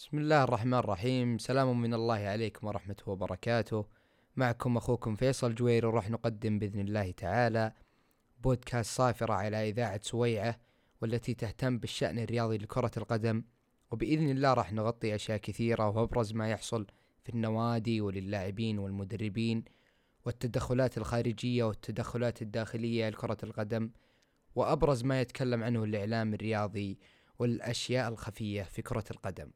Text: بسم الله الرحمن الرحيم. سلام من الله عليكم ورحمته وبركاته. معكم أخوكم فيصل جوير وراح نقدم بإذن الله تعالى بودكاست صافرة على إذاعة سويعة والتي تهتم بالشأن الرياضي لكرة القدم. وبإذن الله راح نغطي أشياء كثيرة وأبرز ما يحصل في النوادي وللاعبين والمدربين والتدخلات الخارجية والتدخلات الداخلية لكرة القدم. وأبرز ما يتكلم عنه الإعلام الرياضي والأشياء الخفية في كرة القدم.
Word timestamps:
بسم 0.00 0.18
الله 0.18 0.44
الرحمن 0.44 0.74
الرحيم. 0.74 1.38
سلام 1.38 1.80
من 1.80 1.94
الله 1.94 2.14
عليكم 2.14 2.66
ورحمته 2.66 3.10
وبركاته. 3.10 3.86
معكم 4.36 4.76
أخوكم 4.76 5.16
فيصل 5.16 5.54
جوير 5.54 5.86
وراح 5.86 6.10
نقدم 6.10 6.58
بإذن 6.58 6.80
الله 6.80 7.10
تعالى 7.10 7.72
بودكاست 8.38 8.96
صافرة 8.96 9.34
على 9.34 9.68
إذاعة 9.68 10.00
سويعة 10.02 10.60
والتي 11.02 11.34
تهتم 11.34 11.78
بالشأن 11.78 12.18
الرياضي 12.18 12.58
لكرة 12.58 12.90
القدم. 12.96 13.44
وبإذن 13.90 14.30
الله 14.30 14.54
راح 14.54 14.72
نغطي 14.72 15.14
أشياء 15.14 15.38
كثيرة 15.38 15.88
وأبرز 15.88 16.32
ما 16.32 16.50
يحصل 16.50 16.86
في 17.22 17.28
النوادي 17.28 18.00
وللاعبين 18.00 18.78
والمدربين 18.78 19.64
والتدخلات 20.24 20.98
الخارجية 20.98 21.64
والتدخلات 21.64 22.42
الداخلية 22.42 23.08
لكرة 23.08 23.38
القدم. 23.42 23.90
وأبرز 24.54 25.04
ما 25.04 25.20
يتكلم 25.20 25.64
عنه 25.64 25.84
الإعلام 25.84 26.34
الرياضي 26.34 26.98
والأشياء 27.38 28.08
الخفية 28.08 28.62
في 28.62 28.82
كرة 28.82 29.04
القدم. 29.10 29.50